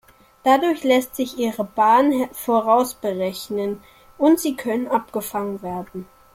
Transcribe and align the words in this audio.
Dadurch 0.43 0.83
lässt 0.83 1.15
sich 1.15 1.37
ihre 1.37 1.63
Bahn 1.63 2.27
vorausberechnen 2.33 3.83
und 4.17 4.39
sie 4.39 4.55
können 4.55 4.87
abgefangen 4.87 5.61
werden. 5.61 6.07